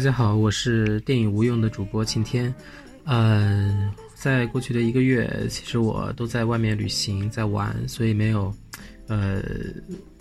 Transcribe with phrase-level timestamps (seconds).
[0.00, 2.54] 大家好，我是电影无用的主播晴天。
[3.04, 8.50] 嗯，在过去的一个月，其实我都在外面旅行，在玩，所以没有
[9.08, 9.42] 呃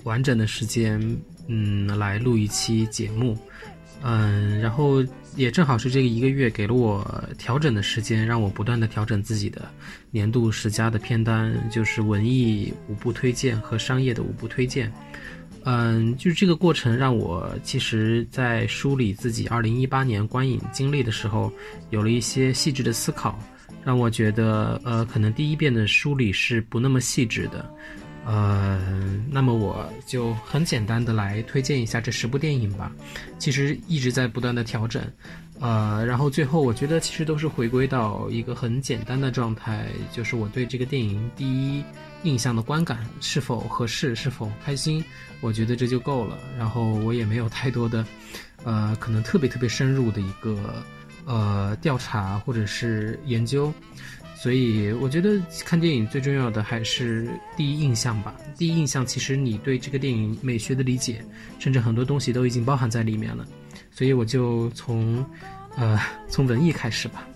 [0.04, 1.00] 完整的时间
[1.48, 3.38] 嗯来录一期节目。
[4.04, 5.02] 嗯，然后
[5.38, 9.66] 也正好是这个一个月给了我调整的时间，让我不断的调整自己的
[10.12, 14.91] 年度十佳的片单，就是文艺五部推荐和商业的五部推荐。
[15.66, 21.52] 嗯，就是这个过程让我其实，在梳理自己二零一八年观影经历的时候，
[21.90, 23.38] 有了一些细致的思考，
[23.84, 27.70] 让我觉得，呃，可能第一遍的梳理是不那么细致的，
[28.32, 28.80] 呃，
[29.32, 32.91] 那么我就很简单的来推荐一下这十部电影吧。
[33.40, 35.02] 其实一直在不断的调整，
[35.60, 41.84] 呃，然后最后我觉得其实都是回归到一个很简单的状态，就是我对这个电影第一。
[42.24, 45.02] 印象的观感是否合适，是否开心，
[45.40, 46.38] 我觉得这就够了。
[46.58, 48.05] 然后我也没有太多的，
[48.66, 50.84] 呃，可能特别特别深入的一个
[51.24, 53.74] 呃调查或者是研究，
[54.41, 58.35] 所以我觉得看电影最重要的还是第一印象吧。
[58.57, 61.23] 第一印象其实你对这个电影美学的理解，
[61.59, 63.46] 甚至很多东西都已经包含在里面了。
[63.91, 65.25] 所以我就从
[65.75, 67.28] 呃从文艺开始吧，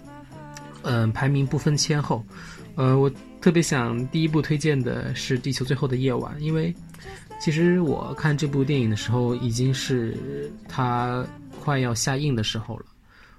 [0.84, 2.26] 嗯，排名不分先后，
[2.76, 3.12] 呃我。
[3.44, 6.74] 特别想第一部推荐的是《地球最后的夜晚》，因为
[7.42, 11.28] 其实我看这部电影的时候已经是它
[11.60, 12.86] 快要下映的时候了。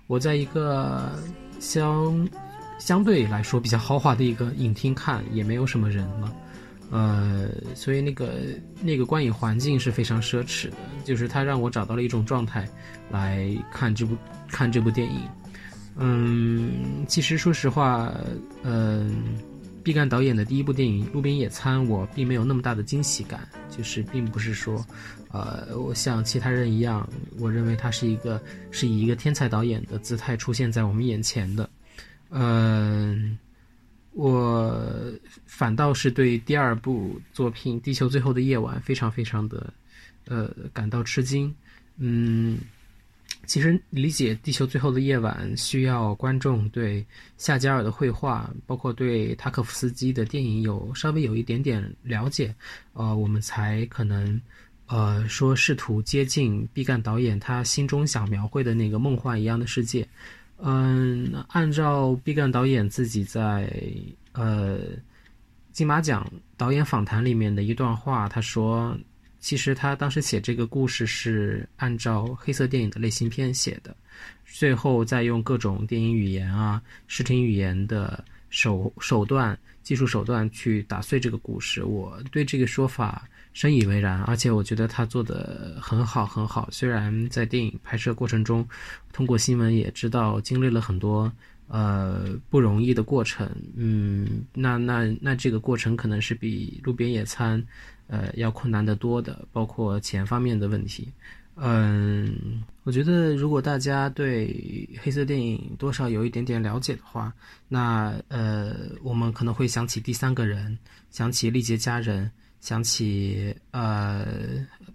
[0.07, 1.19] 我在一个
[1.59, 2.29] 相
[2.85, 6.37] 相对来说比较豪华的一个影厅看，也没有什么人了，
[6.91, 8.35] 呃，所以那个
[8.83, 12.69] 那个观影环境是非常奢侈的，就是它让我找到了一种状态
[13.11, 14.15] 来看这部
[14.49, 15.23] 看这部电影。
[15.97, 18.13] 嗯，其实说实话，
[18.63, 19.39] 嗯。
[19.83, 24.83] 毕赣导演的第一部电影《路边野餐》，我并没有那么大的惊喜感，就是并不是说，
[25.31, 27.07] 呃，我像其他人一样，
[27.39, 28.41] 我认为他是一个
[28.71, 31.69] 是以一个天才导演的姿态出现在我们眼前的，
[32.31, 33.39] 嗯，
[34.13, 35.13] 我
[35.47, 39.73] 反倒是对第二部作品《地球最后的夜晚》非常非常的，
[40.27, 41.55] 呃，感到吃惊，
[41.99, 42.59] 嗯。
[43.47, 47.05] 其实理解《地球最后的夜晚》需要观众对
[47.37, 52.55] 夏加尔的绘画，包括对塔可夫斯基的电影有稍微有一点点了解，
[52.95, 54.41] 呃，我们才可能，
[54.87, 60.09] 呃，说试图接近毕赣导演他心中想描绘的那个梦幻一样的世界。
[60.59, 63.73] 嗯，按照毕赣导演自己在
[64.33, 64.79] 呃
[65.73, 68.97] 金马奖导演访谈里面的一段话，他说。
[69.41, 73.95] 其实他当时写这个故事是按照黑色电影的类型片写的，
[74.47, 81.85] 最后再用各种电影语言啊、视听语言的手手段、技术手段去打碎这个故事。
[81.85, 86.69] 我对这个说法深以为然，而且我觉得他做的很好很好。
[86.71, 88.69] 虽然在电影拍摄过程中，
[89.15, 91.33] 通过新闻也知道经历了很多
[91.69, 97.65] 呃不容易的过程，嗯，那那那这个过程可能是比路边野餐。
[98.07, 101.11] 呃，要困难得多的，包括钱方面的问题。
[101.57, 107.33] 嗯，我觉得如果大家对黑色电影多少有一点点了解的话，
[107.67, 110.79] 那呃，我们可能会想起第三个人，
[111.11, 112.31] 想起丽杰家人，
[112.65, 114.27] 想起呃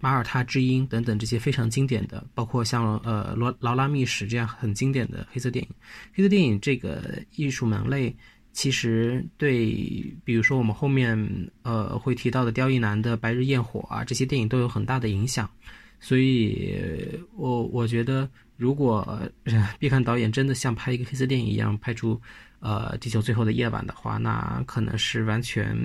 [0.00, 5.70] 马耳他之音等等这些非常经典的，包括像呃罗劳拉密史这样很经典的黑色电影。
[6.12, 8.12] 黑色电影这个艺术门类。
[8.52, 11.16] 其实对，比如说我们后面
[11.62, 15.48] 呃会提到的刁亦男的《白日焰火》啊，这些电影都有很大的影响。
[16.00, 16.76] 所以，
[17.36, 19.22] 我我觉得，如果
[19.78, 22.20] 毕赣导演真的像拍一个黑色电影一样拍出
[22.58, 25.76] 呃《地球最后的夜晚》的话，那可能是完全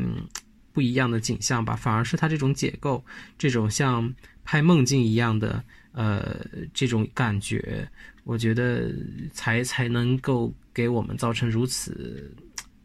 [0.76, 1.76] 不一样的景象吧。
[1.76, 3.04] 反而是他这种解构，
[3.40, 4.14] 这种像
[4.44, 7.90] 拍梦境一样的呃这种感觉，
[8.26, 8.94] 我觉得
[9.34, 12.32] 才才能够给我们造成如此。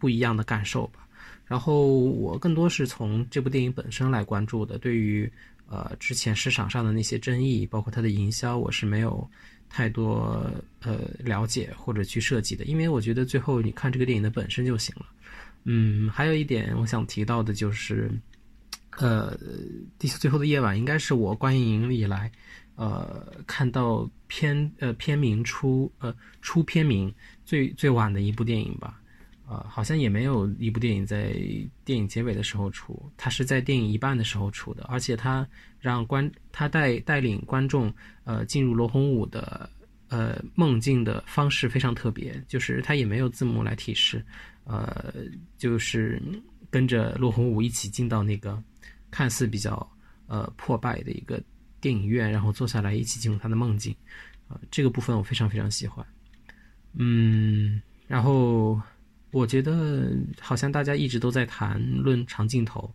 [0.01, 1.07] 不一样的感受吧，
[1.47, 4.79] 然后我更多是从这部电影本身来关注的。
[4.79, 5.31] 对于
[5.69, 9.29] 呃之前市场上的那些争议，包括它的营销，我是没有
[9.69, 10.51] 太多
[10.83, 15.05] 呃了解或者去设计的，因为我觉得最后你看这个电影的本身就行了。
[15.65, 18.11] 嗯，还有一点我想提到的就是，
[18.99, 19.37] 呃，
[19.99, 22.31] 《地球最后的夜晚》应该是我观影以来
[22.77, 27.13] 呃看到片呃片名出呃出片名
[27.45, 28.97] 最最晚的一部电影吧。
[29.47, 31.35] 呃，好像也没有一部电影在
[31.85, 35.45] 电影结尾的时候出，它是在电影一半的时候出的，而且它
[35.81, 37.93] 让观它带带领观众
[38.23, 39.69] 呃进入罗红武的
[40.11, 44.23] 呃梦境的方式非常特别，就是它也没有字幕来提示，
[44.65, 45.15] 呃，
[45.57, 46.21] 就是
[46.71, 48.63] 跟着罗红武一起进到那个
[49.11, 49.91] 看似比较
[50.27, 51.43] 呃破败的一个
[51.81, 53.97] 电影院，然后坐下来一起进入他的梦境。
[54.49, 56.05] 啊，这个部分我非常非常喜欢。
[56.95, 58.83] 嗯，然后
[59.31, 62.93] 我觉得好像大家一直都在谈论长镜头，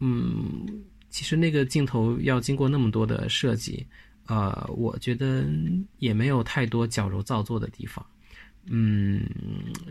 [0.00, 0.66] 嗯，
[1.08, 3.86] 其实那个镜头要经过那么多的设计，
[4.26, 5.44] 呃，我觉得
[5.98, 8.04] 也没有太多矫揉造作的地方。
[8.66, 9.22] 嗯，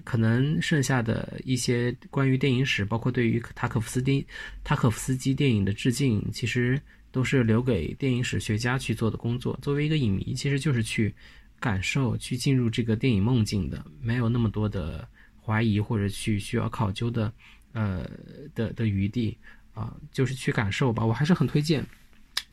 [0.03, 4.25] 可能剩下的一些关于电影史，包括对于塔可夫斯基、
[4.63, 6.81] 塔可夫斯基电影的致敬，其实
[7.11, 9.55] 都是留给电影史学家去做的工作。
[9.61, 11.13] 作为一个影迷，其实就是去
[11.59, 15.07] 感受、去进入这个电影梦境的，没有那么多的
[15.39, 17.31] 怀疑或者去需要考究的，
[17.73, 18.09] 呃
[18.55, 19.37] 的的余地
[19.75, 21.05] 啊，就是去感受吧。
[21.05, 21.83] 我还是很推荐《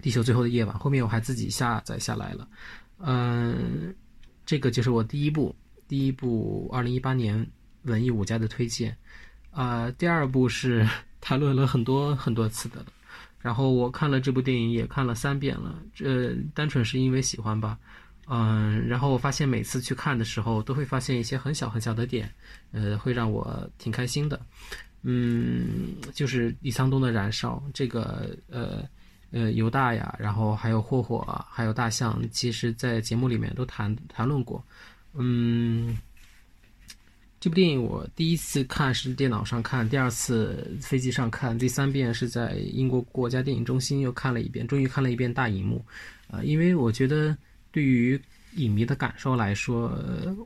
[0.01, 2.49] 地球最后的夜晚》，后面我还自己下载下来了。
[2.99, 3.95] 嗯，
[4.45, 5.55] 这个就是我第一部。
[5.89, 7.45] 第一部二零一八年
[7.83, 8.97] 文艺五家的推荐，
[9.51, 10.89] 啊，第二部是
[11.21, 12.87] 谈论了很多很多次的，
[13.41, 17.77] 然后我看了这部电影也看了三遍了，这单纯是因为喜欢吧，
[18.29, 22.33] 嗯，然后我发现每次去看的时候都会发现一些很小很小的点，
[22.71, 24.41] 呃，会让我挺开心的，
[25.03, 28.89] 嗯，就是李沧东的燃烧，这个呃
[29.31, 34.63] 呃犹大呀，然后还有霍霍，还有大象，其实在节目里面都谈谈论过。
[35.15, 35.97] 嗯，
[37.39, 45.85] 这部电影我第一次看是电脑上看，第二次飞机上看，第三遍是在英国国家电影中心又看了一遍，终于看了一遍大荧幕。
[46.29, 47.37] 呃，因为我觉得
[47.73, 48.21] 对于
[48.57, 49.97] 影迷的感受来说，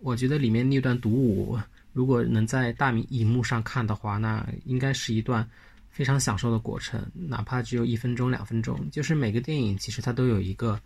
[0.02, 1.58] 我觉得里面那段独舞，
[1.92, 5.46] 如果能在大荧幕上看的话，那应该是一段
[5.94, 8.78] 非常享受的过程，哪怕只有一分钟、两分钟。
[8.90, 10.78] 就是每个电影其实它都有一个。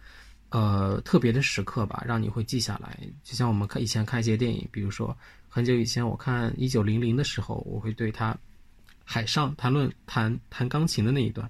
[0.50, 2.98] 呃，特别的时刻吧，让你会记下来。
[3.22, 5.14] 就像我们看以前看一些电影，比如说
[5.46, 8.34] 很久以前我看《一九零零》的时候，我会对他
[9.04, 11.46] 海上谈论弹弹钢琴的那一段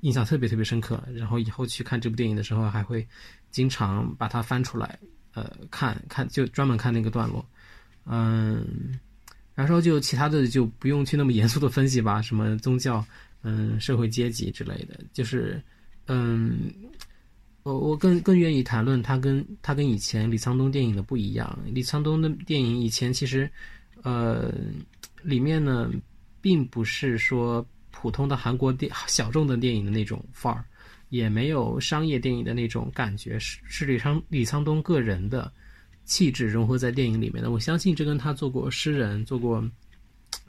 [0.00, 1.00] 印象特别特别深刻。
[1.14, 3.06] 然后以后去看这部电影的时候，还会
[3.52, 4.98] 经常把它翻出来，
[5.34, 7.46] 呃，看看就专门看那个段落。
[8.04, 8.98] 嗯，
[9.62, 13.04] 然后就其他的就不用去那么严肃的分析吧，什么宗教、
[13.42, 15.62] 嗯，社会阶级之类的，就是
[16.06, 16.72] 嗯。
[17.62, 21.58] 我我更更愿意谈论他跟他跟以前李沧东电影的不一样。
[21.66, 23.48] 李沧东的电影以前其实，
[24.02, 24.50] 呃，
[25.22, 25.90] 里面呢，
[26.40, 30.64] 并不是说普通的韩国电小众的电影的那种范儿，
[31.10, 35.52] 也没有商业电影的那种感觉，是是李沧李沧东个人的
[36.10, 37.50] 气质融合在电影里面的。
[37.50, 39.62] 我相信这跟他做过诗人、做过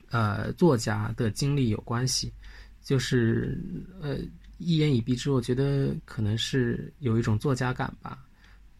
[0.10, 2.34] 呃作家的经历有关系，
[2.82, 3.58] 就是
[4.02, 4.18] 呃。
[4.64, 8.24] 一言以蔽之，我觉得可能是有一种作家感吧，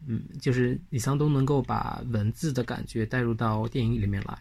[0.06, 4.38] 嗯，就是李沧东能够把文字的感觉带入到电影里面来。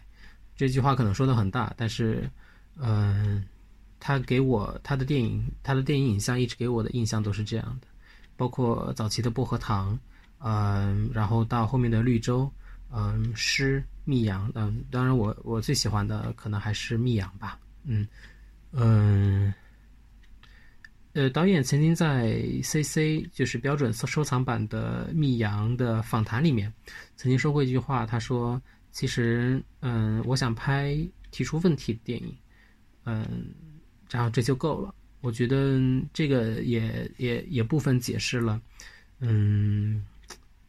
[0.55, 2.29] 这句话可能说的很大，但是，
[2.77, 3.43] 嗯，
[3.99, 7.87] 他给我他的电影，他的电影影像一直给我的印象都是这样的，
[8.37, 9.99] 包括早期的薄荷糖，
[10.43, 12.51] 嗯，然后到后面的绿洲，
[12.91, 18.07] 嗯，诗密阳，嗯，当然我我最喜欢的可能还是密阳吧，嗯，
[18.71, 19.53] 嗯。
[21.13, 26.73] 呃，导演曾经在 CC 就是标准收藏版的《密阳》的访谈里面，
[27.17, 28.61] 曾经说过一句话，他说
[28.93, 30.97] ：“其实，嗯，我想拍
[31.29, 32.33] 提出问题的电影，
[33.03, 33.27] 嗯，
[34.09, 35.77] 然后这就够了。”我觉得
[36.13, 38.61] 这个也也也部分解释了，
[39.19, 40.01] 嗯，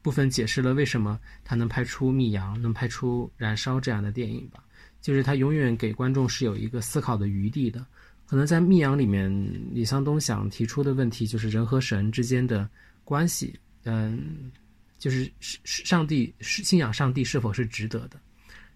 [0.03, 4.63] 部分解释了为什么他能拍出《密阳》，能拍出《燃烧》这样的电影吧，
[5.01, 7.87] 就是他永远给观众是有一个思考的余地的。
[8.27, 9.31] 可能在《密阳》里面，
[9.73, 12.69] 李沧东想提出的问题就是人和神之间的
[13.05, 13.55] 关系，
[13.85, 14.51] 嗯，
[14.99, 18.19] 就是是上帝是信仰上帝是否是值得的，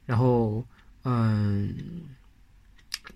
[0.04, 0.62] 然后，
[1.04, 1.74] 嗯，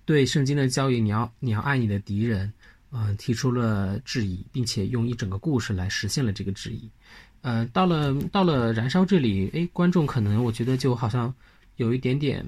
[0.06, 2.50] 对圣经的教育，你要你要爱你的敌人，
[2.90, 6.88] 嗯，提出了质疑，并且用一整个故事来实现了这个质疑，
[7.42, 11.34] 呃，到了到了燃烧这里，哎，观众可能我觉得就好像
[11.76, 12.44] 有一点点。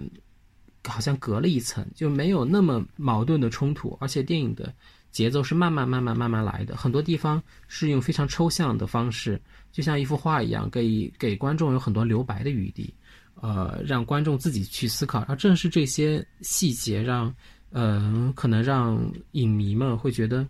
[0.85, 4.75] 好像隔了一层，就没有那么矛盾的冲突，而且电影的
[5.13, 12.93] 节奏是慢慢、慢慢、慢慢来的，很多地方是用非常抽象的方式，就像一幅画一样，给给观众有很多留白的余地，
[13.37, 15.21] 呃，让观众自己去思考。
[15.29, 17.33] 而正是这些细节，让
[17.71, 19.01] 呃，可能让
[19.33, 20.45] 影迷们会觉得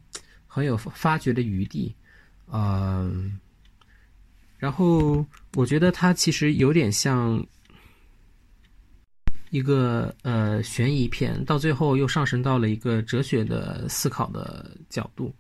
[0.46, 1.94] 很有发掘的余地，
[2.50, 3.38] 嗯，
[4.62, 7.45] 然后我觉得它其实有点像。
[9.50, 15.31] 一个呃悬疑片，到最后又上升到了一个哲学的思考的角度。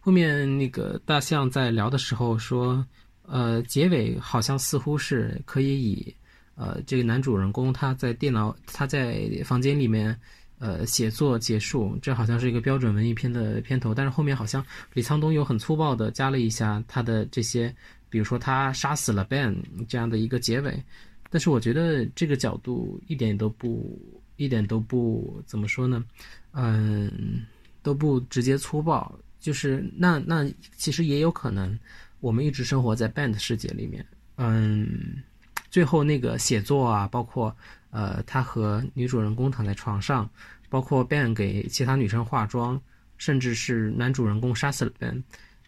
[0.00, 2.84] 后面那个大象在聊的时候说，
[3.22, 6.16] 呃，结尾好像似乎是可以以
[6.56, 10.18] 呃这个男主人公他在电脑他在房间里面
[10.58, 13.94] 呃写作结束，这好像是一个标准文艺片的片头。
[13.94, 17.72] 但是后面好像李沧东有很粗暴的加了一下他的这些
[18.10, 19.56] 比如说他杀死了 Ben
[19.88, 20.82] 这样的一个结尾。
[21.30, 23.96] 但是我觉得这个角度一点都不，
[24.36, 26.04] 一点都不怎么说呢？
[26.52, 27.46] 嗯，
[27.82, 29.16] 都不直接粗暴。
[29.38, 30.44] 就是那那
[30.76, 31.78] 其实也有可能，
[32.18, 34.04] 我们一直生活在 Ben 的世界里面。
[34.36, 35.22] 嗯，
[35.70, 37.56] 最后那个写作啊，包括
[37.90, 40.28] 呃他和女主人公躺在床上，
[40.68, 42.78] 包括 Ben 给其他女生化妆，
[43.18, 45.22] 甚至是男主人公杀死了 Ben。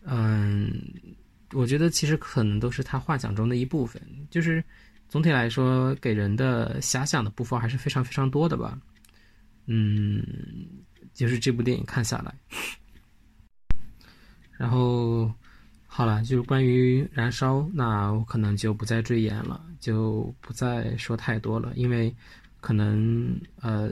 [0.04, 0.70] 嗯，
[1.52, 4.00] 我觉得其实可能都是他幻想中的一部分。
[4.30, 4.62] 就是。
[5.08, 8.80] 总体来说，给人的遐想的部分还是非常非常多的吧。
[9.66, 10.24] 嗯，
[11.12, 12.34] 就是这部电影看下来，
[14.56, 15.30] 然后
[15.86, 22.10] 好了，就是关于燃烧，那我可能就不再赘言了，就不再说太多了，因为
[22.62, 23.90] 可能呃，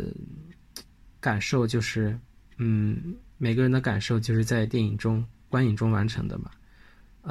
[1.20, 2.18] 感受就是，
[2.56, 6.50] 嗯，每个人的感受就是在电影中观影中完成的嘛。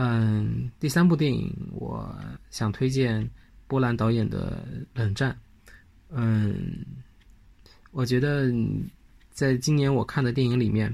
[0.01, 2.09] 嗯，第三部电影，我
[2.49, 3.29] 想推荐。
[3.67, 4.65] 波兰导演的
[4.99, 5.31] 《冷战》，
[6.09, 6.83] 嗯，
[7.91, 8.51] 我觉得
[9.29, 10.91] 在今年我看的电影里面，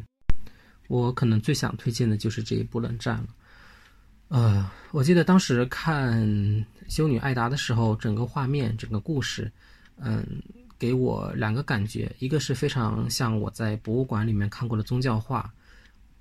[0.89, 3.27] 我可能最想推荐的就是这一部《冷战》了。
[4.27, 6.21] 呃，我记得当时看
[6.89, 9.49] 《修女艾达》的时候，整个画面、整个故事，
[9.97, 10.25] 嗯，
[10.77, 15.49] 给我两个感觉：一个是非常像我在博物馆里面看过的宗教画，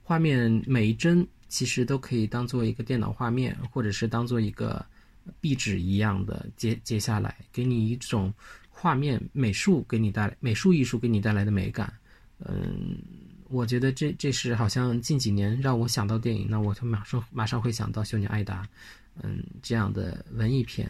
[0.05, 4.85] 画面每一帧其实都可以当做一个电脑画面，或者是当做一个。
[5.41, 8.31] 壁纸一样的接接下来，给你一种
[8.69, 11.91] 画面美术给你带来美术艺术给你带来的美感。
[12.41, 12.99] 嗯，
[13.49, 18.63] 我觉得这这是好像近几年让我想到电影，那我就马上马上会想到《修女艾达》，
[19.23, 20.87] 嗯，这样的文艺片，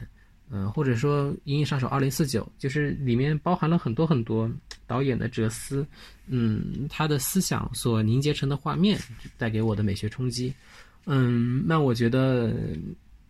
[0.51, 4.51] 嗯，或者说《银翼杀手二零四九》，就是里面包含了很多很多
[4.87, 5.87] 导演的哲思，
[6.27, 8.99] 嗯，他的思想所凝结成的画面
[9.37, 10.55] 带给我的美学冲击。
[11.07, 12.55] 嗯，那我觉得。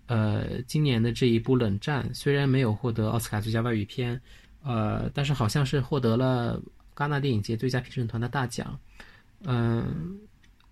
[0.06, 4.20] 呃，今年的这一部《冷战》虽然没有获得奥斯卡最佳外语片，
[4.62, 6.62] 呃，但是好像是获得了
[6.94, 8.78] 戛纳电影节最佳评审团的大奖。
[9.44, 10.20] 嗯，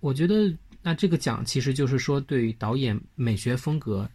[0.01, 4.07] 我觉得那这个奖其实就是说对于导演美学风格、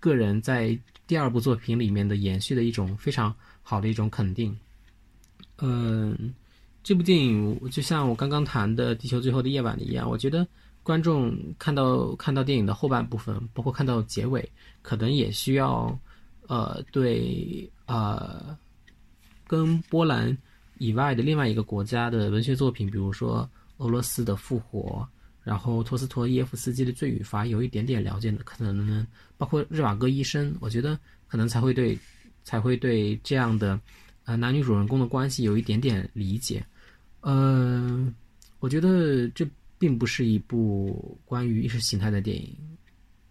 [0.00, 0.76] 个人在
[1.06, 4.58] 第二部作品里面的延续的一种非常好的一种肯定。
[5.58, 6.34] 嗯，
[6.82, 10.46] 这部电影就像我刚刚谈的《地球最后的夜晚》一样，我觉得。
[10.84, 14.50] 观众看到看到电影的后半部分，包括看到结尾，
[14.80, 15.98] 可能也需要，
[16.46, 18.56] 呃，对呃，
[19.46, 20.34] 跟波兰
[20.78, 23.46] 以外的另外一个国家的文学作品，比如说
[23.76, 25.06] 俄罗斯的《复活》，
[25.44, 31.98] 然后托斯托耶夫斯基的《罪与罚》，有一点点了解的，可能包括日瓦戈医生，我觉得可能才会对
[32.44, 33.78] 才会对这样的
[34.28, 36.64] 呃男女主人公的关系有一点点理解。
[37.22, 38.14] 嗯，
[38.60, 39.48] 我觉得这。
[39.80, 42.52] 并不是一部关于意识形态的电影。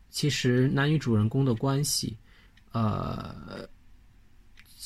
[0.09, 2.15] 其实男女主人公的关系，
[2.71, 3.67] 呃，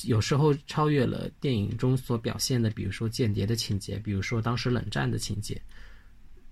[0.05, 5.61] 有时候超越了电影中所表现的，比如说间谍的情节，比如说当时冷战的情节。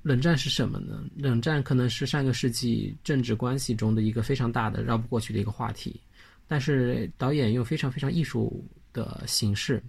[0.03, 1.03] 冷战是什么呢？
[1.17, 5.99] 冷战可能是上个世纪政治关系中的一个非常大的绕不过去的一个话题，
[6.47, 8.63] 但是导演用非常非常艺术
[8.93, 9.81] 的形式。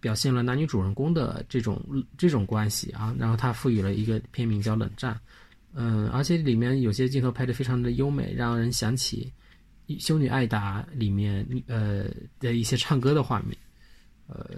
[0.00, 1.80] 表现了男女主人公的这种
[2.18, 5.14] 这种关系啊，然后他赋予了一个片名叫《冷战》，
[5.74, 9.32] 嗯，而且里面有些镜头拍得非常的优美，让人想起
[10.04, 12.06] 《修女艾达》里面呃
[12.40, 13.56] 的一些唱歌的画面，
[14.26, 14.56] 呃，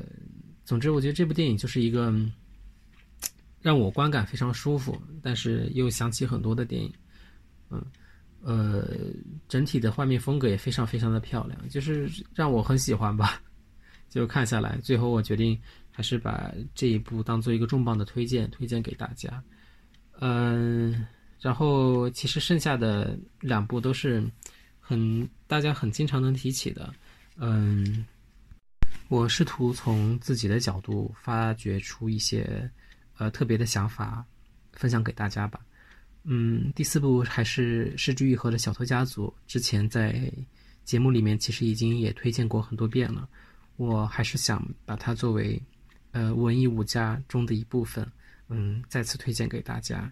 [0.65, 2.11] 总之我觉得这部电影就是一个
[3.61, 6.91] 让我观感非常舒服，但是又想起很多的电影，
[7.69, 7.85] 嗯，
[8.41, 8.97] 呃，
[9.47, 13.43] 整体的画面风格也非常非常的漂亮，就是让我很喜欢吧。
[14.15, 19.43] 就看下来，最后我决定还是把这一部当做一个重磅的推荐，推荐给大家。
[20.21, 21.05] 嗯，
[21.41, 24.25] 然后其实剩下的两部都是
[24.79, 26.95] 很大家很经常能提起的。
[27.39, 28.07] 嗯，
[29.09, 32.71] 我试图从自己的角度发掘出一些
[33.19, 34.25] 呃特别的想法，
[34.75, 35.59] 分享给大家吧。
[36.23, 40.33] 嗯，第四部还是失之愈合的小偷家族，之前在
[40.85, 43.29] 节目里面其实已经也推荐过很多遍了。
[43.77, 45.61] 我还是想把它作为，
[46.13, 48.07] 呃，文艺五家中的一部分，
[48.49, 50.11] 嗯，再次推荐给大家。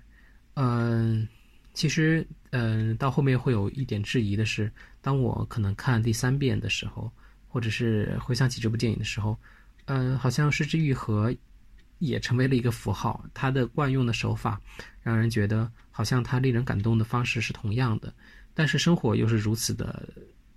[0.54, 1.26] 嗯，
[1.72, 7.10] 其实，嗯，到后面会有一点质疑的是，当我可能看第三遍的时候，
[7.48, 9.38] 或者是回想起这部电影的时候，
[9.84, 11.32] 嗯，好像失之愈合
[11.98, 14.60] 也成为了一个符号，它的惯用的手法
[15.02, 18.12] 让人觉得好像它令人感动的方式是同样的，
[18.54, 20.08] 但是生活又是如此的。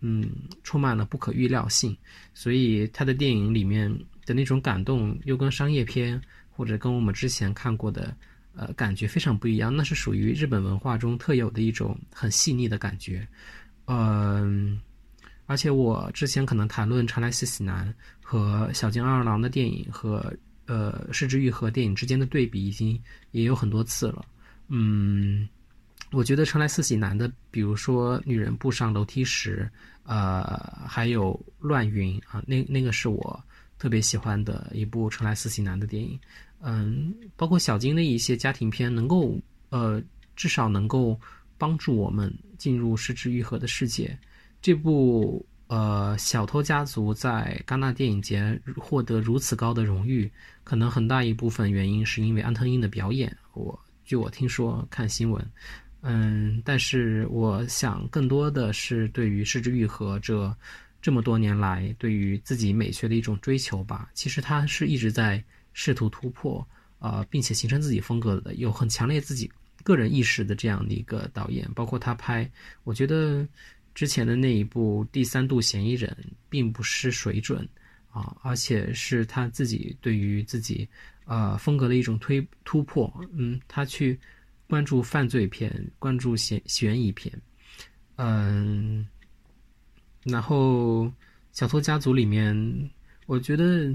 [0.08, 0.30] 嗯，
[0.62, 1.98] 充满了不可预料性，
[2.36, 3.92] 所以他的电影里面
[4.24, 6.22] 的那种感动，又跟商业片
[6.52, 8.16] 或者跟我们之前看过的，
[8.56, 13.28] 呃，感觉非常不一样，那是属于日本文化中特有的一种很细腻的感觉，
[13.88, 14.80] 嗯，
[15.48, 20.32] 而且我之前可能谈论长濑四喜男和小津二郎的电影和
[20.68, 24.24] 呃失之愈合电影之间的对比，已经也有很多次了，
[24.68, 25.50] 嗯，
[26.16, 29.70] 我觉得长濑四喜男的，比如说女人步上楼梯时，
[30.04, 30.46] 呃，
[30.88, 33.44] 还有乱云啊，那那个是我
[33.78, 36.18] 特别喜欢的一部长濑四喜男的电影。
[36.62, 39.38] 嗯，包括小金的一些家庭片，能够
[39.72, 40.02] 呃，
[40.38, 41.20] 至少能够
[41.58, 44.18] 帮助我们进入失之愈合的世界。
[44.62, 50.32] 这部呃《小偷家族》在戛纳电影节获得如此高的荣誉，
[50.64, 53.36] 可能很大一部分原因是因为安藤英的表演。
[53.54, 55.46] 我据我听说看新闻，
[56.06, 60.56] 嗯，但是我想更多的是对于失之愈合这
[61.02, 64.10] 这么多年来对于自己美学的一种追求吧。
[64.14, 65.44] 其实他是一直在。
[65.78, 66.66] 试图突破，
[67.00, 69.52] 呃，并且形成自己风格的，有很强烈自己
[69.84, 72.50] 个人意识的这样的一个导演，包括他拍，
[72.86, 73.46] 我觉得
[73.94, 76.10] 之前的那一部《第三度嫌疑人》
[76.50, 77.68] 并不失水准，
[78.10, 80.88] 啊，而且是他自己对于自己
[81.26, 84.18] 呃风格的一种推突破，嗯，他去
[84.68, 87.34] 关注犯罪片，关注悬悬疑片，
[88.16, 89.08] 嗯，
[90.24, 91.06] 然后
[91.52, 92.90] 《小偷家族》里面，
[93.26, 93.94] 我觉得。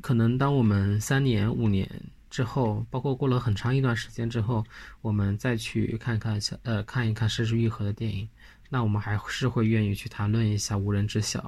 [0.00, 1.90] 可能当我们三年、五年
[2.30, 4.64] 之后，包括过了很长一段时间之后，
[5.00, 8.28] 我们再去看看小呃看一看《失之愈合》的电影，
[8.68, 11.40] 那我们还是会愿意去谈论一下《无人知晓》，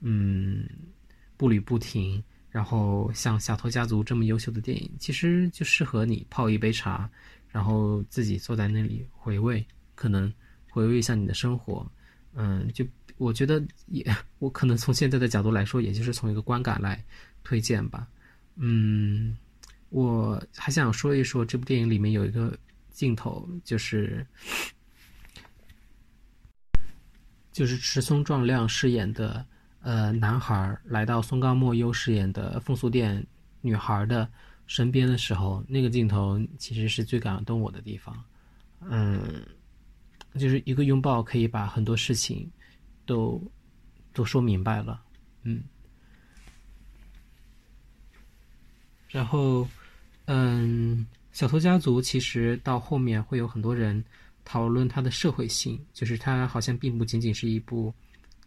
[0.00, 0.68] 嗯，
[1.36, 7.08] 步履不停，然后像《小偷家族》这么优秀的电影，其实就适合你泡一杯茶，
[7.52, 10.32] 然后自己坐在那里回味，可能
[10.68, 11.88] 回味一下你的生活，
[12.34, 12.84] 嗯，就
[13.18, 14.04] 我觉得也，
[14.40, 17.00] 我可能从现在的角度来说，也就是从一个观感来。
[17.44, 18.06] 推荐吧，
[18.54, 19.36] 嗯，
[19.88, 22.56] 我还想说一说这部电影里面有一个
[22.92, 24.24] 镜头，就是
[27.50, 29.44] 就是池松壮亮饰演的
[29.80, 33.26] 呃男孩来到松冈莫优饰演的风俗店
[33.60, 34.30] 女孩的
[34.72, 38.24] 身边的时候，那个镜头其实是最感动我的地方，
[38.80, 39.44] 嗯，
[40.38, 42.50] 就是一个拥抱可以把很多事情
[43.04, 43.38] 都
[44.14, 45.02] 都说明白了，
[45.42, 45.62] 嗯。
[49.10, 49.68] 然后，
[50.24, 54.02] 嗯，小偷家族其实到后面会有很多人
[54.42, 57.92] 讨论它的社会性，就是它好像并不仅仅是一部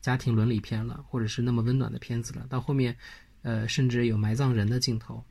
[0.01, 2.47] 家庭伦理片了，或者是那么温暖的片子了。
[2.49, 2.97] 到后面，
[3.43, 5.23] 呃，甚至有埋葬人的镜头，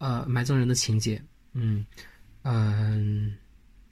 [0.00, 1.86] 呃，埋葬人的情节，嗯
[2.42, 3.34] 嗯，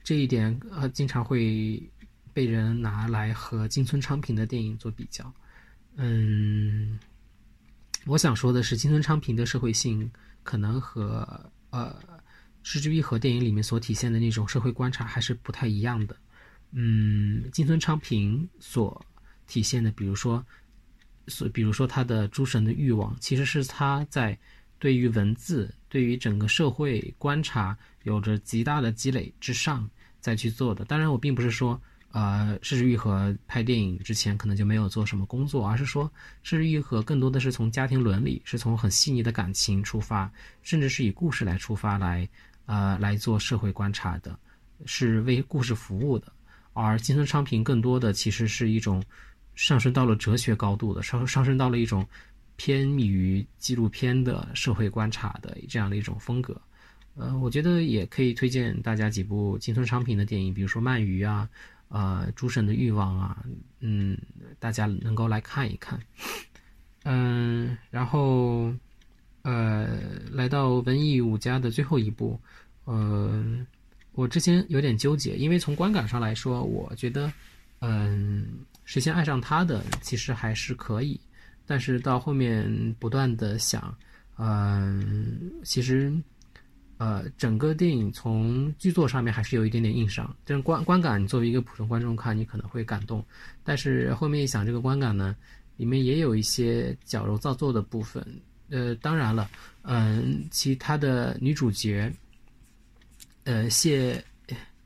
[0.03, 1.81] 这一点呃经常会
[2.33, 5.33] 被人拿来和金村昌平的电影做比较。
[5.95, 6.99] 嗯，
[8.05, 10.11] 我想说的是，金村昌平的社会性。
[10.41, 11.27] 可能和
[11.69, 11.95] 呃
[12.63, 16.15] 《失之愈合》电影里面所体现的那种社会观察还是不太一样的。
[16.71, 19.05] 嗯，金村昌平所
[19.45, 20.43] 体现的，比如说，
[21.27, 24.35] 所比如说他的诸神的欲望，其实是他在
[24.79, 29.87] 对于文字、对于整个社会观察有着极大的积累之上
[30.19, 30.83] 再去做的。
[30.85, 31.79] 当然，我并不是说。
[32.11, 36.11] 呃，失之愈合拍电影之前可能就没有做什么工作，而是说
[36.41, 40.27] 失之愈合更多的是从家庭伦理，是从很细腻的感情出发，
[40.63, 42.27] 甚至是以故事来出发来，
[42.65, 44.35] 呃，来做社会观察的，
[44.87, 46.33] 是为故事服务的。
[46.73, 49.03] 而金村昌平更多的其实是一种
[49.53, 52.03] 上升到了哲学高度的，上上升到了一种
[52.59, 56.59] 偏于纪录片的社会观察的这样的一种风格。
[57.15, 61.49] 呃，我觉得也可以推荐大家几部金村昌平的电影，比如说《鳗鱼》啊。
[61.91, 63.43] 呃，诸神的欲望啊，
[63.79, 64.15] 嗯，
[64.59, 65.99] 大家能够来看一看，
[67.03, 68.71] 嗯，然后，
[69.41, 69.87] 呃，
[70.31, 72.39] 来到文艺五家的最后一部，
[72.83, 73.43] 呃，
[74.11, 77.33] 我之前有点纠结，因为从观感上来说，我觉得，
[77.79, 78.47] 嗯，
[78.85, 81.19] 谁先爱上他的其实还是可以，
[81.69, 83.95] 但是到后面不断的想，
[84.37, 86.11] 嗯，其实。
[87.01, 93.25] 呃，整个电影从剧作上面还是有一点点硬伤，这种观观感，作为一个普通观众看，你可能会感动，
[93.63, 95.33] 但是后面一想，这个观感呢，
[95.77, 98.21] 里面也有一些矫揉造作的部分。
[98.69, 99.49] 呃，当然了，
[99.83, 102.13] 嗯，其他的女主角，
[103.45, 104.21] 呃，谢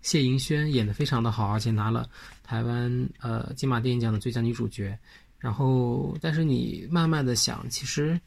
[0.03, 2.07] 谢盈萱演的非常的好，而且拿了
[2.43, 4.95] 台湾呃金马电影奖的最佳女主角。
[5.43, 8.17] 然后，但是你慢慢的想，其实。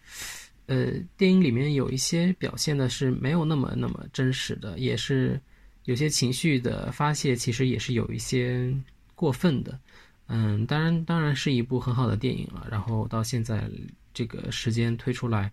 [0.68, 5.40] 呃，电影里面有一些表现的是没有那么那么真实的，也是
[5.85, 8.74] 有些情绪的发泄，其实也是有一些
[9.14, 9.79] 过分的。
[10.26, 12.66] 嗯，当然，当然是一部很好的电影了。
[12.68, 13.70] 然后到现在
[14.12, 15.52] 这个时间推出来，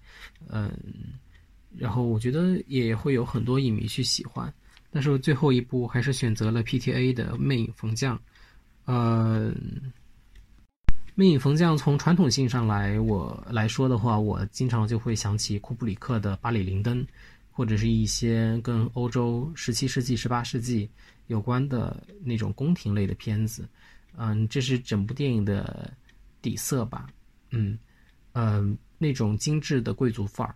[0.50, 0.72] 嗯，
[1.78, 4.52] 然后我觉得也会有很多影迷去喜欢。
[4.90, 8.18] 但是最后一部还是选择了 PTA 的《魅影逢将》。
[8.86, 9.54] 嗯，
[11.16, 17.04] 《魅影逢将》从传统性上来我来说的话，我经常就会想起库布里克的《巴里灵灯》，
[17.52, 20.90] 或者是一些跟欧洲十七世纪、十八世纪
[21.28, 23.70] 有关的那种宫廷类的片子。
[24.18, 25.94] 嗯，这是整部电影的
[26.42, 27.06] 底色吧？
[27.52, 27.78] 嗯，
[28.32, 30.56] 呃，那种精致的贵族范儿。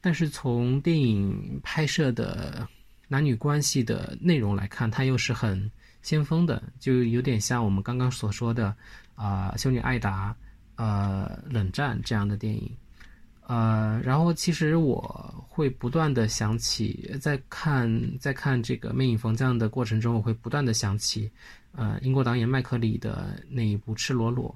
[0.00, 2.66] 但是从电影拍摄的
[3.08, 5.70] 男女关系的内容来看，它又是很。
[6.00, 8.74] 先锋的，就有点像我们刚刚所说的，
[9.18, 10.34] 啊，修女艾达，
[10.76, 12.70] 呃，冷战这样的电影，
[13.48, 21.28] 呃，然后其实我会不断的想起，在看在看这个《魅影逢将》的过程中，我会不断的想起，
[21.72, 24.48] 呃，英国导演麦克里的那一部《赤裸裸》，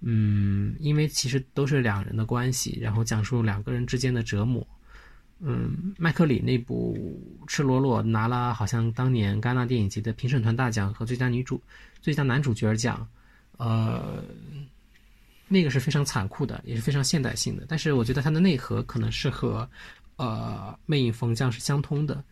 [0.00, 4.66] 嗯，因为其实都是两人的关系，然后讲述两个人之间的折磨。
[5.42, 6.98] 嗯，麦克里那部
[7.46, 11.62] 《赤裸裸》拿了好像当年戛纳电影节的评审团大奖和最佳女主、
[12.02, 13.08] 最佳男主角奖，
[13.60, 14.24] 呃，
[15.46, 17.66] 那个是非常残酷的，也是非常现代性的。
[17.68, 19.68] 但是我觉得它的内核可能是和
[20.16, 22.24] 呃《魅影逢将》是相通的。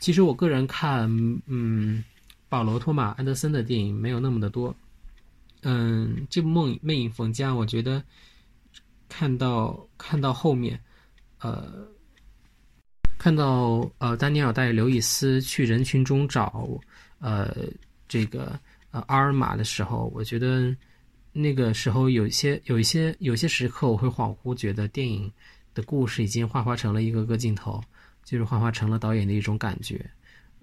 [0.00, 1.08] 其实我个人看，
[1.46, 2.02] 嗯，
[2.48, 4.74] 保罗·托马·安德森的电影没有那么的多。
[5.62, 8.02] 嗯，这部《梦魅影逢将》，我觉得
[9.08, 10.78] 看到看到后面，
[11.38, 11.86] 呃。
[13.18, 16.68] 看到呃，丹尼尔带刘易斯去人群中找
[17.20, 17.54] 呃
[18.08, 18.58] 这个
[18.92, 20.74] 呃阿尔玛的时候，我觉得
[21.32, 25.30] 那个时候有一些有一些有些时刻，我会恍惚觉得电影
[25.74, 27.82] 的故事已经幻化成了一个个镜头，
[28.24, 30.08] 就是幻化成了导演的一种感觉。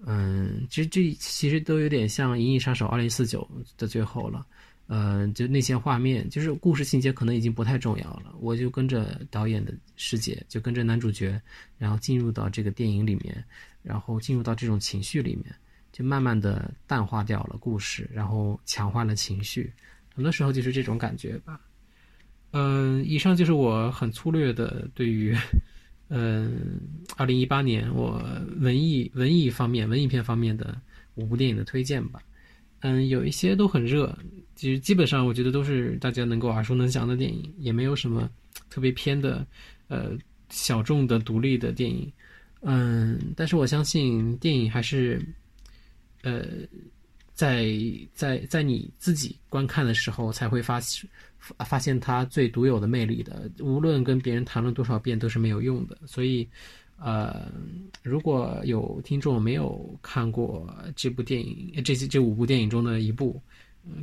[0.06, 3.46] 嗯，其实这其实都有点像《银翼杀手二零四九》
[3.80, 4.46] 的最后了。
[4.86, 8.34] 呃，就那些画面，就是故事情节可能已经不太重要了。
[8.40, 11.40] 我就跟着导演的世界，就跟着男主角，
[11.78, 13.44] 然后进入到这个电影里面，
[13.84, 15.54] 然后进入到这种情绪里面，
[15.92, 19.72] 就慢慢的淡化掉了故事，然后强化了情绪。
[20.14, 21.60] 很多时候就是这种感觉吧。
[22.52, 25.36] 嗯，以上就是我很粗略的对于，
[26.08, 26.80] 嗯，
[27.16, 28.22] 二零一八年我
[28.58, 30.76] 文艺文艺方面文艺片方面的
[31.14, 32.20] 五部电影的推荐吧。
[32.80, 34.16] 嗯，有一些都很热。
[34.56, 38.28] 其实基本上，我觉得都是大家能够耳熟能详的电影，也没有什么
[38.68, 39.46] 特别偏的，
[39.88, 40.10] 呃，
[40.48, 42.12] 小众的独立的电影。
[42.62, 45.22] 嗯，但是我相信电影还是，
[46.22, 46.44] 呃，
[47.32, 47.72] 在
[48.14, 50.80] 在在你自己观看的时候才会发
[51.38, 53.50] 发发现它最独有的魅力的。
[53.60, 55.98] 无论跟别人谈论多少遍都是没有用的。
[56.06, 56.48] 所以，
[56.98, 57.50] 呃，
[58.02, 63.40] 如果有听众没有看过这部电影，这这五部电影中的一部。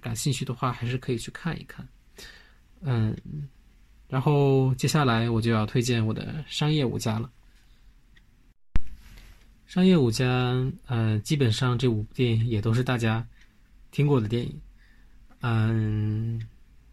[0.02, 1.88] 感兴趣的话，还是可以去看一看。
[2.82, 3.16] 嗯，
[4.10, 7.30] 然后接下来我就要推荐我的商业五家了。
[9.68, 10.26] 商业五家，
[10.86, 13.28] 呃，基本上这五部电影也都是大家
[13.92, 14.62] 听过的电影。
[15.42, 16.42] 嗯，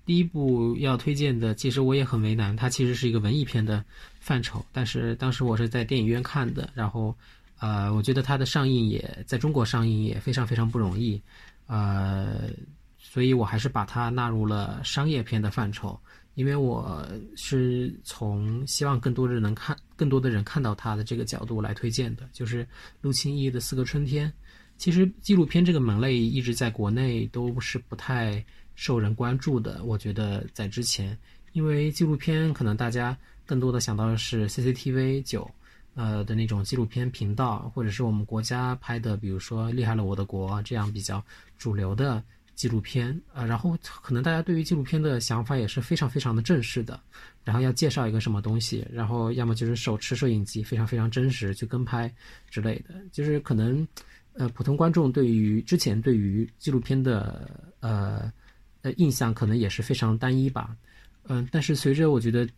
[0.05, 3.83] 第一部要推荐的，其实我也很为难，它其实是一个文艺片的
[4.19, 7.17] 范畴，但是当时我是在电影院看的，然后，
[7.61, 11.23] 呃，我觉得它的上映也在中国上映也非常非常不容易。
[11.69, 12.51] 呃，
[12.99, 15.99] 所以我还是把它纳入了商业片的范畴，
[16.35, 22.67] 因为我是从希望更多人能看，更多的人看到他的这个角度来推荐的，就是
[23.01, 24.29] 陆清义的《四个春天》。
[24.77, 28.45] 其实纪录片这个门类一直在国内都是不太
[28.75, 31.17] 受人关注的，我觉得在之前，
[31.53, 33.17] 因为纪录片可能大家
[33.47, 35.51] 更多的想到的是 CCTV 九。
[35.97, 41.25] 呃的那种纪录片频道，或者是我们国家拍的，比如说《厉害了我的国》这样比较
[41.57, 42.21] 主流的
[42.55, 47.01] 纪录片，呃，然后可能大家对于纪录片的想法也是非常非常的正式的，
[47.45, 52.13] 然后要介绍一个什么东西，然后要么就是手持摄影机，非常非常真实去跟拍
[52.49, 53.87] 之类的，就是可能，
[54.33, 57.49] 呃，普通观众对于之前对于纪录片的
[57.81, 58.33] 呃
[58.83, 60.77] 呃印象可能也是非常单一吧，
[61.29, 62.49] 嗯，但是随着我觉得，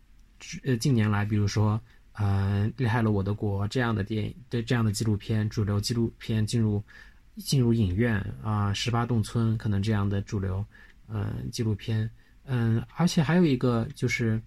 [0.64, 1.80] 呃，近年来，比如说。
[2.18, 6.82] 嗯，厉害了我的国这样的电影，对这样的纪录片，主流纪录片进入
[7.36, 10.64] 进入影院啊，十八洞村可能这样的主流，
[11.08, 12.08] 嗯，纪录片，
[12.44, 14.40] 嗯，而且还有一个就是，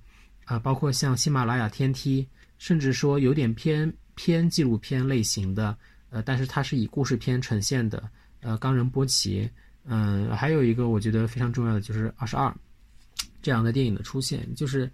[0.45, 5.75] 啊，包括像喜马拉雅天梯，甚至说有点偏偏纪录片类型的，
[6.09, 8.09] 呃，但是它是以故事片呈现的，
[8.41, 9.49] 呃，冈仁波齐，
[9.85, 12.53] 嗯，还有一个我觉得非常重要的就是二十二
[13.41, 14.89] 这样的电影的出现，就是。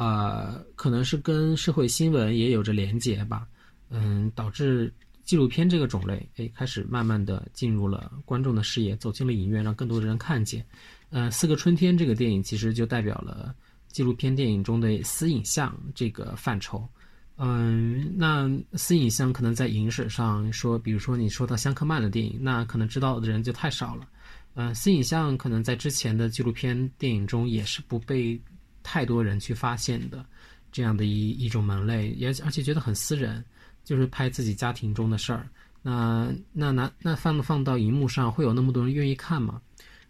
[0.00, 3.48] 呃，可能是跟社会新闻也有着连结吧，
[3.90, 4.92] 嗯，导致
[5.28, 10.64] 纪录片这个种类，哎，开始慢慢的进入了观众的视野，走进了影院，让更多的人看见。
[11.10, 13.54] 呃，《四个春天》这个电影其实就代表了
[13.88, 16.88] 纪录片电影中的私影像这个范畴。
[17.36, 24.08] 嗯，那私影像可能在影史上说，比如说你说到香克曼的电影，那可能知道的人就太少了。
[24.54, 28.40] 嗯，私影像可能在之前的纪录片电影中也是不被
[28.82, 30.24] 太多人去发现的，
[30.72, 33.44] 这样的一一种门类，也而且觉得很私人，
[33.88, 35.48] 就是拍自己家庭中的事儿。
[35.80, 39.62] 那那拿那放放到荧幕上，会有那么多人愿意看吗？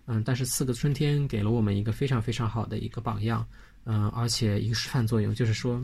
[0.06, 3.46] 嗯，但是《四个春天》给了我们一个非常非常好的一个榜样，
[3.84, 5.80] 嗯，而且一个示范作用，就是说，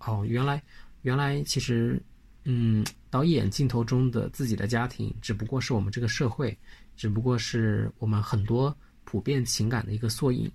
[0.00, 0.62] 哦，原来
[1.00, 1.98] 原来其实，
[2.44, 6.54] 嗯，导演镜头中的自己的家庭，只不过是我们这个社会，
[6.98, 10.52] 只不过是我们很多普遍情感的一个缩影。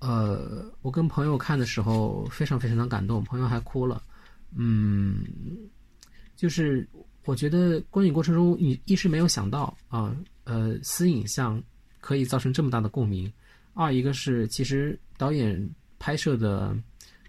[0.00, 4.02] 呃，我跟朋友看的时候，非常非常的感动，朋友还哭了。
[4.54, 5.24] 嗯，
[6.42, 6.84] 就是
[7.24, 11.62] 我觉得观影过程中，你一是没有想到啊，呃，私影像。
[12.04, 13.32] 可以造成这么大的共鸣。
[13.74, 16.76] 二一个是，其实导演拍摄的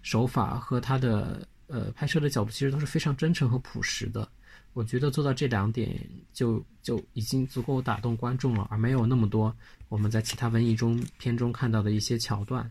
[0.02, 4.28] 手法和他的呃拍摄的角度，其实都是非常真诚和朴实的。
[4.72, 5.96] 我觉得做到这两点，
[6.32, 9.54] 就就已经足够打动观众了，而没有那么多
[9.88, 12.68] 我们在其他文艺中片中看到的一些桥段。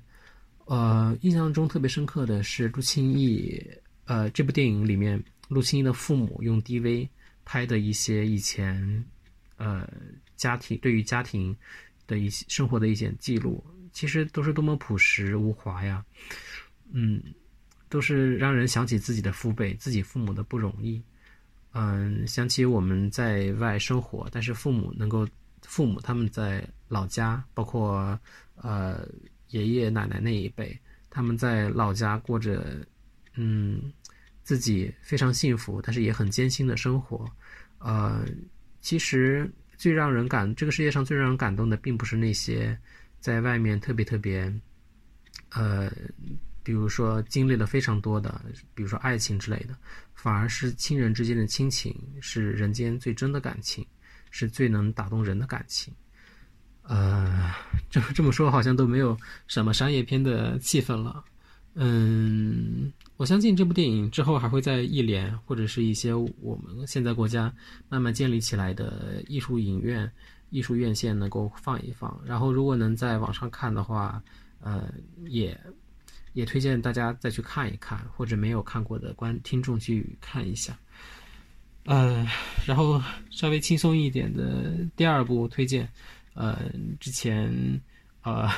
[0.66, 3.66] 呃，印象中特别深刻的是陆清义，
[4.04, 7.08] 呃，这部电影里面陆清义的父母用 DV
[7.46, 9.06] 拍的一些以前
[9.58, 9.88] 呃
[10.36, 11.56] 家庭对于家庭。
[12.06, 13.64] 的一些生活的一些记录，
[13.94, 16.04] 其实都是多么朴实无华呀，
[16.92, 17.24] 嗯，
[17.88, 21.02] 都是让人想起自己的父辈、自己父母的不容易，
[21.72, 25.26] 嗯，想起我们在外生活，但是父母能够，
[25.62, 28.20] 父母他们在老家，包括
[28.58, 29.08] 呃
[29.48, 30.78] 爷爷奶奶那一辈，
[31.10, 32.86] 他们在老家过着
[33.36, 33.94] 嗯
[34.44, 37.26] 自己非常幸福，但是也很艰辛的生活，
[37.80, 38.26] 呃，
[38.82, 39.52] 其实。
[39.76, 42.78] 最让人感，这个世界上最让人感动的，并不是那些
[43.20, 44.54] 在外面特别特别，
[45.50, 45.92] 呃，
[46.62, 49.76] 比如说经历了非常多的，比如说爱情之类的，
[50.14, 53.86] 反而是亲人之间的亲情，是人间最真的感情，
[54.30, 55.94] 是最能打动人的感情。
[56.84, 57.52] 呃，
[57.90, 61.26] 这这么说好像都没有什么商业片的气氛了。
[61.74, 62.94] 嗯。
[63.24, 67.50] 我相信这部电影之后还会在艺联或者是一些我们现在国家
[67.88, 70.12] 慢慢建立起来的艺术影院、
[70.50, 72.20] 艺术院线能够放一放。
[72.26, 74.22] 然后，如果能在网上看的话，
[74.60, 74.94] 呃，
[75.30, 75.58] 也
[76.34, 80.78] 也推荐大家再去看一看，或者没有看过的观听众去看一下。
[81.86, 82.28] 呃，
[82.68, 85.88] 然后稍微轻松一点的第二部推荐，
[86.34, 87.50] 呃，之前
[88.24, 88.50] 呃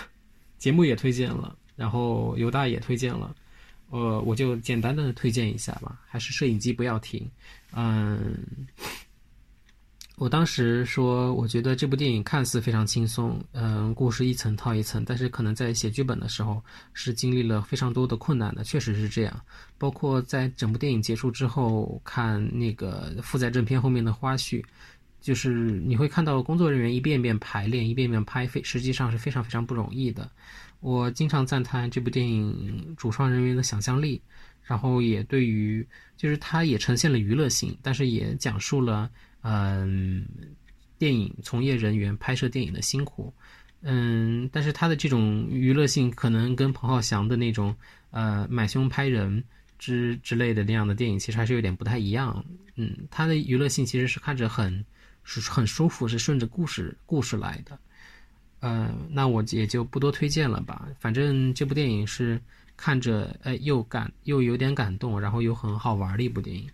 [0.58, 3.36] 节目也推荐了，然后犹大也推荐了。
[3.90, 7.30] 呃，我就简单的推荐一下吧，还是摄影机不要停。
[7.74, 8.38] 嗯，
[10.18, 16.62] 我当时说，我觉得这部电影看似非常轻松，嗯，故事一层套一层，但是可能在写剧本的时候
[16.94, 19.42] 是经历了非常多的困难的，确实是这样。
[19.78, 24.64] 包括在整部电影结束之后，看那个附在正片后面的花絮，
[25.22, 25.50] 就是
[25.86, 30.30] 你会看到工作人员一遍遍排练，一遍遍拍，非实际上是非常非常不容易的。
[30.80, 34.22] 我经常赞叹这部电影主创人员的想象力，
[34.64, 35.86] 然后也对于
[36.16, 39.10] 就是它也呈现了娱乐性，但是也讲述了
[39.42, 40.26] 嗯
[40.98, 43.34] 电影从业人员拍摄电影的辛苦，
[43.82, 47.76] 嗯，但是它的这种娱乐性可能跟彭浩翔的那种
[48.12, 49.44] 呃买凶拍人
[49.78, 54.86] 之之类的那样的电影其实还是有点不太一样，嗯，它的娱乐性其实是看着很
[55.24, 57.78] 是很舒服，是顺着故事故事来的。
[58.68, 60.90] 嗯，那我也就不多推荐了吧。
[61.00, 62.42] 反正这部电影是
[62.76, 66.68] 看着，哎，又感又有点感动，然后又很好玩的一部电影。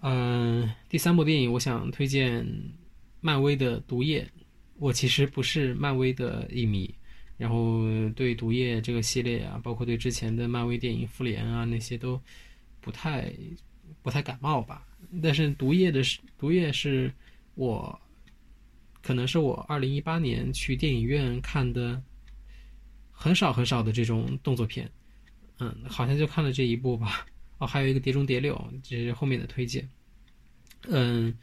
[0.00, 2.46] 嗯，第三部电影我想推荐
[3.22, 4.22] 漫威的《毒液》。
[4.76, 6.94] 我其实不是漫威的一迷，
[7.38, 7.84] 然后
[8.14, 12.20] 对《毒液》这个系列啊，包括对之前的漫威电影《复联》啊那些都
[12.82, 13.32] 不太
[14.02, 14.86] 不太感冒吧。
[15.22, 17.10] 但是《毒液》的是《毒液》是
[17.54, 17.98] 我。
[19.04, 22.02] 可能是我二零一八年去电影院看的
[23.12, 24.90] 很少很少的这种动作片，
[25.58, 27.26] 嗯，好像就看了这一部吧。
[27.58, 29.86] 哦，还有一个《碟中谍六》，这是后面的推荐。
[30.88, 31.36] 嗯，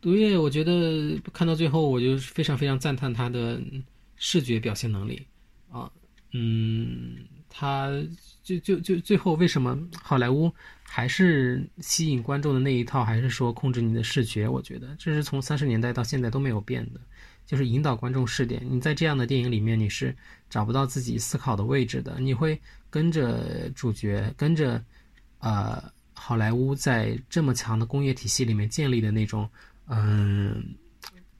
[0.00, 3.60] 毒液，我觉得看到最后，我就非常非常赞叹他的
[4.16, 5.20] 视觉表现能力
[5.70, 5.90] 啊，
[6.36, 7.16] 嗯，
[7.48, 7.88] 他
[8.42, 10.52] 就就就最后为什么好莱坞？
[10.82, 14.48] 还是吸引观众的那一套，还是说控制你的视觉？
[14.48, 17.00] 我觉得这是从三十年代到现在都没有变的，
[17.46, 18.64] 就是引导观众视点。
[18.68, 20.14] 你在这样的电影里面，你是
[20.50, 24.84] 找不到自己思考的位置的，你会跟着主角，跟着，
[25.38, 29.48] 呃，好莱坞在这么强的工业体系里面建立的那种，
[29.88, 30.64] 嗯，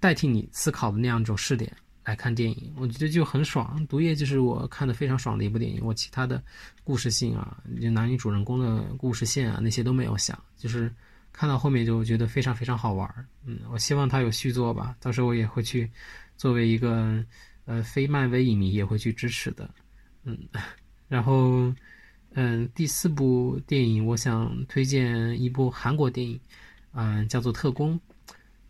[0.00, 1.72] 代替你思考的那样一种视点
[2.04, 3.80] 来看电影，我觉得就很爽。
[3.86, 5.80] 《毒液》就是我看的非常爽的一部电影。
[5.82, 6.42] 我其他的
[6.82, 10.92] 故事性啊，就男女主人公的故事线啊，那些都没有想，就是
[11.32, 13.08] 看到后面就觉得非常非常好玩。
[13.46, 15.90] 嗯，我希望他有续作吧，到时候我也会去
[16.36, 17.24] 作为一个
[17.64, 19.68] 呃非漫威影迷也会去支持的。
[20.24, 20.38] 嗯，
[21.08, 21.72] 然后
[22.34, 26.38] 嗯，第四部电影我想推荐一部韩国电影，
[26.92, 27.98] 嗯，叫做《特工》。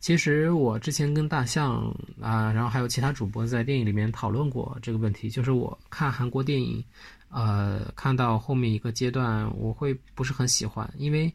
[0.05, 1.91] 其实我之前跟大象
[2.21, 6.85] 啊，然后还有其他主播在电影里面讨论过这个问题，就是我看韩国电影，
[7.31, 11.33] 呃，看到后面一个阶段，我会不是很喜欢，因为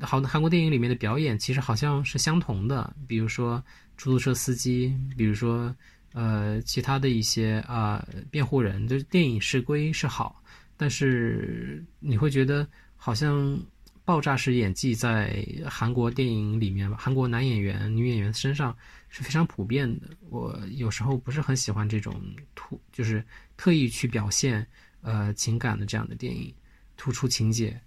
[0.00, 3.62] 好韩国电影里面的表演其实好像是相同的，比如说
[3.98, 5.76] 出租车司机，比如说
[6.14, 10.42] 呃其他的一些啊辩护人，就是电影是归是好，
[10.78, 12.66] 但是你会觉得
[12.96, 13.60] 好像。
[14.08, 18.74] 爆炸式演技在韩国电影里面吧，韩国男演员、女演员身上
[19.10, 20.08] 是非常普遍的。
[20.30, 22.18] 我有时候不是很喜欢这种
[22.54, 23.22] 突，就是
[23.58, 24.66] 特意去表现
[25.02, 26.50] 呃情感的这样的电影，
[26.96, 27.78] 突出情节。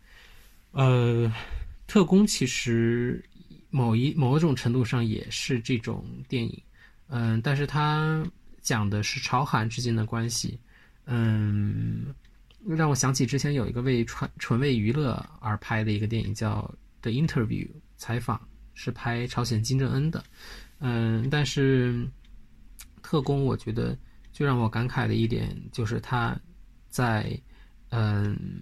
[0.73, 1.33] 呃，
[1.87, 3.19] 特工其实
[3.71, 6.61] 某一某种程度上也是这种电影，
[7.07, 8.23] 嗯，但是它
[8.61, 10.59] 讲的是朝韩之间的关系，
[11.05, 12.13] 嗯。
[12.67, 16.61] 让我想起之前有一个为纯纯为娱乐而拍的一个电影，叫
[17.01, 18.39] 《The Interview》采访，
[18.75, 20.23] 是拍朝鲜金正恩的。
[20.79, 22.07] 嗯，但是
[23.01, 23.97] 特工，我觉得
[24.31, 26.39] 最让我感慨的一点就是他
[26.87, 27.35] 在
[27.89, 28.61] 嗯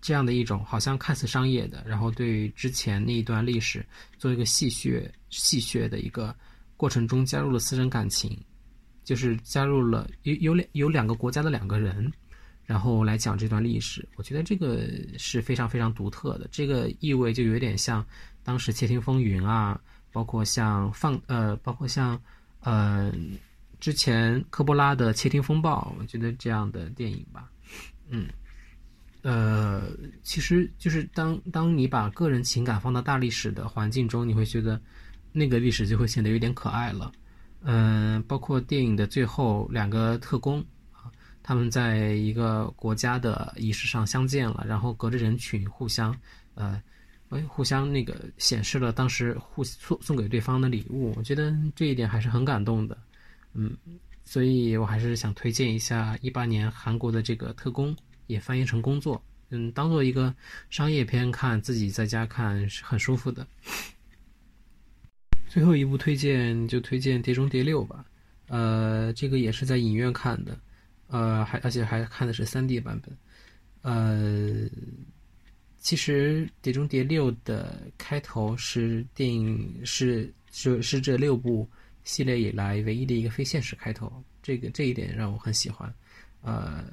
[0.00, 3.84] 这样的一种好像看似商业的，然后对之前那一段历史
[4.16, 6.34] 做一个戏谑戏谑的一个
[6.76, 8.38] 过程中加入了私人感情，
[9.02, 12.10] 就是加入了有有两有两个国家的两个人。
[12.70, 14.86] 然后来讲这段历史，我觉得这个
[15.18, 18.06] 是非常非常独特的，这个意味就有点像
[18.44, 19.80] 当时《窃听风云》啊，
[20.12, 22.16] 包括像放呃，包括像
[22.60, 23.12] 呃
[23.80, 27.50] 之前科波拉的《窃听风暴》，我觉得这样的电影吧，
[28.08, 28.28] 嗯，
[29.22, 29.82] 呃，
[30.22, 34.80] 其实就是当当你把个人情感放到大历史的环境中，你会觉得
[35.32, 37.10] 那个历史就会显得有点可爱了，
[37.62, 40.64] 嗯，包括电影的最后两个特工。
[41.42, 46.14] 他们在一个国家的仪式上相见了，然后隔着人群互相，
[46.54, 46.80] 呃，
[47.30, 51.12] 哎，互相那个显示了当时互送送给对方的礼物。
[51.16, 52.96] 我觉得这一点还是很感动的，
[53.54, 53.76] 嗯，
[54.24, 60.34] 所以我还是想推荐一下一八年韩国的这个特工，也翻译成工作，嗯，当做一个
[60.68, 63.46] 商业片看，自己在家看是很舒服的。
[65.48, 68.04] 最后一部推荐就推荐《碟中谍六》吧，
[68.46, 70.56] 呃，这个也是在影院看的。
[71.10, 73.18] 呃，还而且还看的是三 D 版本，
[73.82, 74.70] 呃，
[75.78, 81.68] 其实《碟中谍六》的开头是电影是是是这六部
[82.04, 85.92] 系列以来唯一的一个非现实开头，这个这一点让我很喜欢，
[86.42, 86.84] 呃，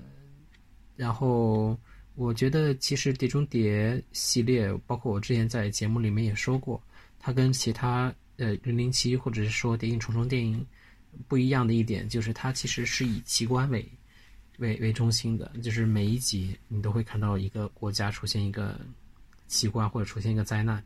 [0.96, 1.78] 然后
[2.16, 6.82] 我觉得其实《碟中谍》系列，包括我之前在节目里面也说过，
[7.20, 10.66] 它跟其他呃零零七或者是说《谍影重重》电影
[11.28, 13.88] 不一样的一点，就是它其实是以奇观为
[14.58, 18.80] 为为中心的，就是每一集你都会看到一个国家出现一个
[19.48, 20.84] 奇观或者出现一个灾难，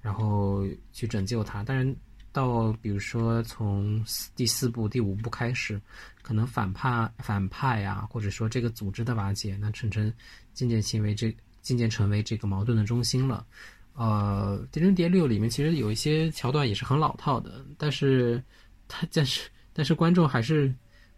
[0.00, 1.62] 然后去拯救它。
[1.62, 1.96] 但是
[2.32, 4.04] 到比如说从
[4.34, 5.80] 第四部、第五部开始，
[6.20, 10.12] 可能反派反派呀，或者说这个组织的瓦解，那陈晨
[10.52, 13.46] 渐渐成为这渐渐成为这个矛盾的中心了。
[13.94, 18.42] 呃，《碟中谍六》里面其实有一些桥段也是很老套的，但是
[18.88, 20.74] 它但是但是观众还是。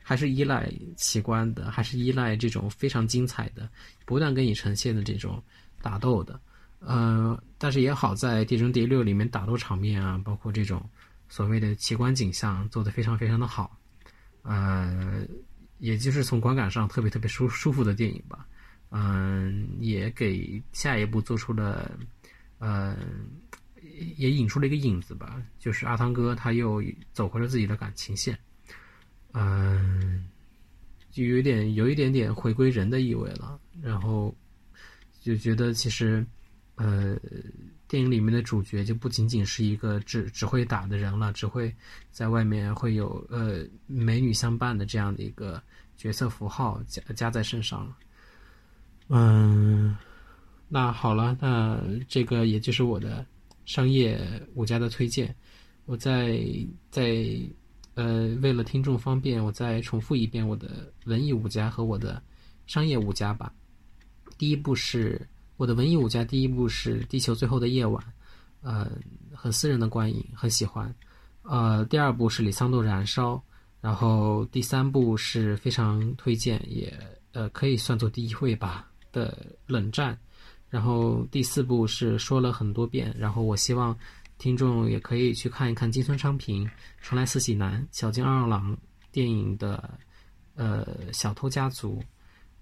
[0.06, 3.66] 还是依赖奇观的，还是依赖这种非常精彩的、
[4.04, 5.42] 不断给你呈现的这种
[5.80, 6.38] 打斗的，
[6.80, 10.86] 呃，但是也好在《碟中谍六》里面打斗场面啊，包括这种
[11.30, 13.74] 所谓的奇观景象做得非常非常的好，
[14.42, 15.22] 呃，
[15.78, 18.46] 也就是从观感上特别特别舒舒服的电影吧，
[18.90, 21.90] 嗯，也给下一部做出了，
[22.58, 22.94] 呃，
[24.18, 26.82] 也引出了一个影子吧，就是阿汤哥他又
[27.14, 28.38] 走回了自己的感情线。
[29.36, 30.24] 嗯，
[31.10, 34.32] 就有点有一点点回归人的意味了，然后
[35.20, 36.24] 就觉得其实，
[36.76, 37.18] 呃，
[37.88, 41.74] 电影里面的主角就不仅仅是一个只只会打的人了，只会
[42.12, 45.60] 在外面会有呃美女相伴的这样的一个
[45.96, 47.96] 角色符号加加在身上了。
[49.08, 49.96] 嗯，
[50.68, 53.26] 那好了，那这个也就是我的
[53.66, 54.16] 商业
[54.54, 55.34] 五家的推荐，
[55.86, 56.40] 我在
[56.88, 57.26] 在。
[57.94, 62.22] 呃，为了听众方便，我再重复一遍我的文艺五家和我的
[62.66, 63.52] 商业五家吧。
[64.36, 65.20] 第一部是
[65.56, 68.02] 我的文艺五家，第一部是《地球最后的夜晚》，
[68.62, 68.90] 呃，
[69.32, 70.92] 很私人的观影，很喜欢。
[71.42, 73.34] 呃，第二部是李桑多《燃烧》，
[73.80, 76.92] 然后第三部是非常推荐，也
[77.32, 79.30] 呃可以算作第一位吧的
[79.66, 80.14] 《冷战》。
[80.68, 83.96] 然后第四部是说了很多遍，然后我希望
[84.44, 86.66] 听众也可以去看一看金村昌平
[87.00, 88.76] 《重来四喜男》、小津二郎
[89.10, 89.98] 电影的
[90.54, 90.84] 呃
[91.14, 91.98] 《小偷家族》。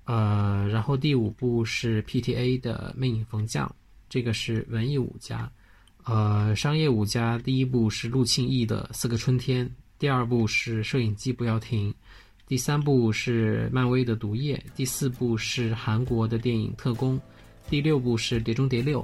[0.05, 3.66] 呃，然后第五部是 PTA 的《魅影逢将》，
[4.09, 5.51] 这个是文艺五家。
[6.05, 9.66] 呃，商业五家第一部是陆庆义的《四个春天》，
[9.99, 11.91] 第二部是《摄影机不要停》，
[12.47, 17.18] 第三部是漫威的《毒液》，第四部是韩国的电影《特工》。
[17.68, 19.01] 第六部是《碟中谍六》，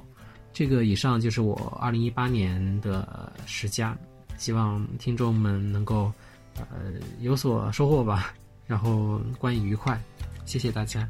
[0.53, 3.97] 这个以上就是我二零一八年的十佳，
[4.37, 6.13] 希望听众们能够
[6.57, 8.33] 呃有所收获吧，
[8.67, 10.01] 然后观影愉快，
[10.45, 11.09] 谢谢大家。